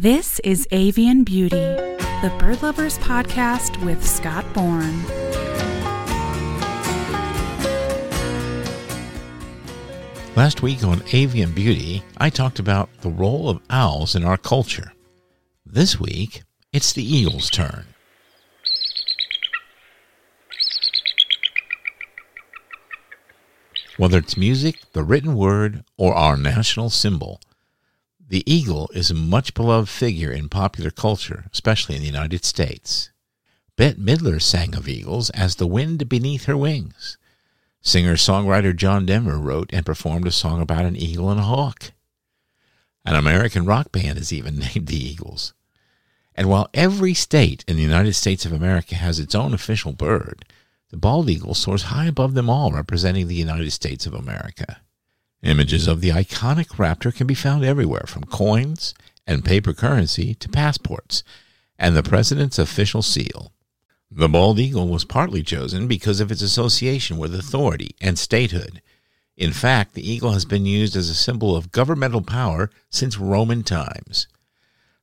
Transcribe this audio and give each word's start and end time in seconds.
This 0.00 0.38
is 0.44 0.68
Avian 0.70 1.24
Beauty, 1.24 1.56
the 1.56 2.32
Bird 2.38 2.62
Lovers 2.62 2.98
podcast 2.98 3.84
with 3.84 4.06
Scott 4.06 4.44
Bourne. 4.54 5.02
Last 10.36 10.62
week 10.62 10.84
on 10.84 11.02
Avian 11.12 11.50
Beauty, 11.50 12.04
I 12.16 12.30
talked 12.30 12.60
about 12.60 12.88
the 13.00 13.08
role 13.08 13.50
of 13.50 13.60
owls 13.70 14.14
in 14.14 14.22
our 14.22 14.36
culture. 14.36 14.92
This 15.66 15.98
week, 15.98 16.44
it's 16.72 16.92
the 16.92 17.02
eagle's 17.02 17.50
turn. 17.50 17.84
Whether 23.96 24.18
it's 24.18 24.36
music, 24.36 24.76
the 24.92 25.02
written 25.02 25.34
word, 25.34 25.82
or 25.96 26.14
our 26.14 26.36
national 26.36 26.90
symbol, 26.90 27.40
the 28.28 28.44
eagle 28.50 28.90
is 28.92 29.10
a 29.10 29.14
much 29.14 29.54
beloved 29.54 29.88
figure 29.88 30.30
in 30.30 30.50
popular 30.50 30.90
culture, 30.90 31.46
especially 31.52 31.96
in 31.96 32.02
the 32.02 32.06
United 32.06 32.44
States. 32.44 33.10
Bette 33.76 33.98
Midler 33.98 34.40
sang 34.42 34.74
of 34.74 34.88
eagles 34.88 35.30
as 35.30 35.54
the 35.54 35.66
wind 35.66 36.08
beneath 36.08 36.44
her 36.44 36.56
wings. 36.56 37.16
Singer 37.80 38.16
songwriter 38.16 38.76
John 38.76 39.06
Denver 39.06 39.38
wrote 39.38 39.70
and 39.72 39.86
performed 39.86 40.26
a 40.26 40.32
song 40.32 40.60
about 40.60 40.84
an 40.84 40.96
eagle 40.96 41.30
and 41.30 41.40
a 41.40 41.44
hawk. 41.44 41.92
An 43.04 43.14
American 43.14 43.64
rock 43.64 43.92
band 43.92 44.18
is 44.18 44.32
even 44.32 44.58
named 44.74 44.88
the 44.88 45.02
Eagles. 45.02 45.54
And 46.34 46.50
while 46.50 46.68
every 46.74 47.14
state 47.14 47.64
in 47.66 47.76
the 47.76 47.82
United 47.82 48.12
States 48.12 48.44
of 48.44 48.52
America 48.52 48.94
has 48.94 49.18
its 49.18 49.34
own 49.34 49.54
official 49.54 49.92
bird, 49.92 50.44
the 50.90 50.98
bald 50.98 51.30
eagle 51.30 51.54
soars 51.54 51.84
high 51.84 52.06
above 52.06 52.34
them 52.34 52.50
all, 52.50 52.72
representing 52.72 53.26
the 53.26 53.34
United 53.34 53.70
States 53.70 54.06
of 54.06 54.12
America. 54.12 54.82
Images 55.42 55.86
of 55.86 56.00
the 56.00 56.08
iconic 56.10 56.76
raptor 56.76 57.14
can 57.14 57.26
be 57.26 57.34
found 57.34 57.64
everywhere, 57.64 58.04
from 58.06 58.24
coins 58.24 58.94
and 59.26 59.44
paper 59.44 59.72
currency 59.72 60.34
to 60.34 60.48
passports, 60.48 61.22
and 61.78 61.94
the 61.94 62.02
president's 62.02 62.58
official 62.58 63.02
seal. 63.02 63.52
The 64.10 64.28
bald 64.28 64.58
eagle 64.58 64.88
was 64.88 65.04
partly 65.04 65.42
chosen 65.42 65.86
because 65.86 66.18
of 66.18 66.32
its 66.32 66.42
association 66.42 67.18
with 67.18 67.34
authority 67.34 67.94
and 68.00 68.18
statehood. 68.18 68.82
In 69.36 69.52
fact, 69.52 69.94
the 69.94 70.10
eagle 70.10 70.32
has 70.32 70.44
been 70.44 70.66
used 70.66 70.96
as 70.96 71.08
a 71.08 71.14
symbol 71.14 71.54
of 71.54 71.70
governmental 71.70 72.22
power 72.22 72.70
since 72.90 73.18
Roman 73.18 73.62
times. 73.62 74.26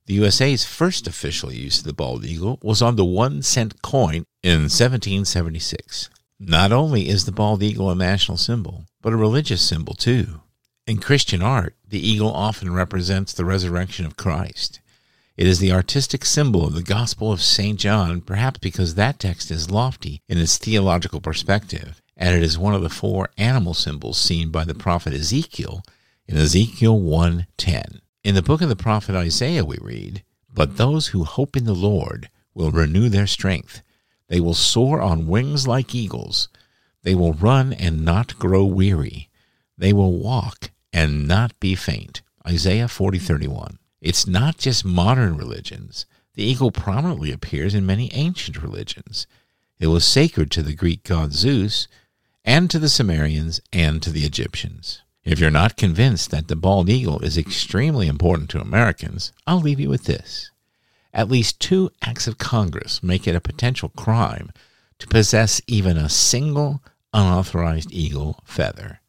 The 0.04 0.14
USA's 0.14 0.64
first 0.64 1.06
official 1.06 1.52
use 1.52 1.78
of 1.78 1.84
the 1.84 1.92
bald 1.92 2.24
eagle 2.24 2.58
was 2.62 2.82
on 2.82 2.96
the 2.96 3.04
one 3.04 3.42
cent 3.42 3.80
coin 3.80 4.26
in 4.42 4.68
1776. 4.68 6.10
Not 6.38 6.70
only 6.70 7.08
is 7.08 7.24
the 7.24 7.32
bald 7.32 7.62
eagle 7.62 7.90
a 7.90 7.94
national 7.94 8.36
symbol, 8.36 8.84
but 9.00 9.12
a 9.12 9.16
religious 9.16 9.62
symbol 9.62 9.94
too. 9.94 10.42
In 10.86 10.98
Christian 10.98 11.42
art, 11.42 11.74
the 11.88 12.06
eagle 12.06 12.30
often 12.30 12.72
represents 12.72 13.32
the 13.32 13.44
resurrection 13.44 14.04
of 14.04 14.16
Christ. 14.16 14.80
It 15.36 15.46
is 15.46 15.58
the 15.58 15.72
artistic 15.72 16.24
symbol 16.24 16.66
of 16.66 16.74
the 16.74 16.82
Gospel 16.82 17.32
of 17.32 17.42
St. 17.42 17.78
John, 17.78 18.20
perhaps 18.20 18.58
because 18.58 18.94
that 18.94 19.18
text 19.18 19.50
is 19.50 19.70
lofty 19.70 20.20
in 20.28 20.38
its 20.38 20.58
theological 20.58 21.20
perspective, 21.20 22.02
and 22.16 22.36
it 22.36 22.42
is 22.42 22.58
one 22.58 22.74
of 22.74 22.82
the 22.82 22.90
four 22.90 23.30
animal 23.38 23.74
symbols 23.74 24.18
seen 24.18 24.50
by 24.50 24.64
the 24.64 24.74
prophet 24.74 25.14
Ezekiel 25.14 25.82
in 26.28 26.36
Ezekiel 26.36 27.00
1:10. 27.00 28.00
In 28.24 28.34
the 28.34 28.42
book 28.42 28.60
of 28.60 28.68
the 28.68 28.76
prophet 28.76 29.14
Isaiah 29.14 29.64
we 29.64 29.78
read, 29.80 30.22
"But 30.52 30.76
those 30.76 31.08
who 31.08 31.24
hope 31.24 31.56
in 31.56 31.64
the 31.64 31.74
Lord 31.74 32.28
will 32.54 32.70
renew 32.70 33.08
their 33.08 33.26
strength. 33.26 33.82
They 34.28 34.40
will 34.40 34.54
soar 34.54 35.00
on 35.00 35.26
wings 35.28 35.66
like 35.66 35.94
eagles. 35.94 36.48
They 37.02 37.14
will 37.14 37.32
run 37.32 37.72
and 37.72 38.04
not 38.04 38.38
grow 38.38 38.64
weary. 38.64 39.28
They 39.78 39.92
will 39.92 40.14
walk 40.18 40.70
and 40.92 41.28
not 41.28 41.58
be 41.60 41.74
faint." 41.74 42.22
Isaiah 42.46 42.88
40:31. 42.88 43.78
It's 44.00 44.26
not 44.26 44.58
just 44.58 44.84
modern 44.84 45.36
religions. 45.36 46.06
The 46.34 46.44
eagle 46.44 46.70
prominently 46.70 47.32
appears 47.32 47.74
in 47.74 47.86
many 47.86 48.12
ancient 48.12 48.62
religions. 48.62 49.26
It 49.78 49.88
was 49.88 50.04
sacred 50.04 50.50
to 50.52 50.62
the 50.62 50.74
Greek 50.74 51.02
god 51.02 51.32
Zeus, 51.32 51.88
and 52.44 52.70
to 52.70 52.78
the 52.78 52.88
Sumerians, 52.88 53.60
and 53.72 54.02
to 54.02 54.10
the 54.10 54.24
Egyptians. 54.24 55.00
If 55.24 55.40
you're 55.40 55.50
not 55.50 55.76
convinced 55.76 56.30
that 56.30 56.46
the 56.48 56.56
bald 56.56 56.88
eagle 56.88 57.18
is 57.20 57.36
extremely 57.36 58.06
important 58.06 58.48
to 58.50 58.60
Americans, 58.60 59.32
I'll 59.46 59.60
leave 59.60 59.80
you 59.80 59.88
with 59.88 60.04
this. 60.04 60.50
At 61.16 61.30
least 61.30 61.60
two 61.60 61.90
acts 62.02 62.26
of 62.26 62.36
Congress 62.36 63.02
make 63.02 63.26
it 63.26 63.34
a 63.34 63.40
potential 63.40 63.88
crime 63.88 64.50
to 64.98 65.06
possess 65.06 65.62
even 65.66 65.96
a 65.96 66.10
single 66.10 66.82
unauthorized 67.14 67.90
eagle 67.90 68.40
feather. 68.44 69.00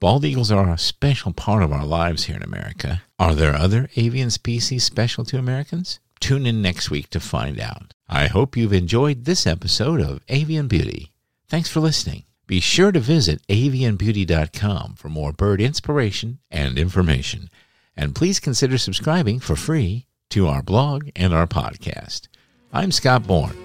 Bald 0.00 0.24
eagles 0.24 0.50
are 0.50 0.70
a 0.70 0.78
special 0.78 1.34
part 1.34 1.62
of 1.62 1.70
our 1.70 1.84
lives 1.84 2.24
here 2.24 2.36
in 2.36 2.42
America. 2.42 3.02
Are 3.18 3.34
there 3.34 3.54
other 3.54 3.90
avian 3.94 4.30
species 4.30 4.84
special 4.84 5.22
to 5.26 5.38
Americans? 5.38 6.00
Tune 6.18 6.46
in 6.46 6.62
next 6.62 6.90
week 6.90 7.10
to 7.10 7.20
find 7.20 7.60
out. 7.60 7.92
I 8.08 8.28
hope 8.28 8.56
you've 8.56 8.72
enjoyed 8.72 9.26
this 9.26 9.46
episode 9.46 10.00
of 10.00 10.22
Avian 10.30 10.66
Beauty. 10.66 11.12
Thanks 11.46 11.68
for 11.68 11.80
listening. 11.80 12.24
Be 12.46 12.60
sure 12.60 12.90
to 12.90 13.00
visit 13.00 13.46
avianbeauty.com 13.48 14.94
for 14.94 15.10
more 15.10 15.34
bird 15.34 15.60
inspiration 15.60 16.38
and 16.50 16.78
information. 16.78 17.50
And 17.94 18.14
please 18.14 18.40
consider 18.40 18.78
subscribing 18.78 19.40
for 19.40 19.56
free 19.56 20.06
to 20.30 20.46
our 20.46 20.62
blog 20.62 21.08
and 21.16 21.32
our 21.32 21.46
podcast. 21.46 22.28
I'm 22.72 22.92
Scott 22.92 23.26
Bourne. 23.26 23.56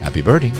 Happy 0.00 0.22
birding. 0.22 0.54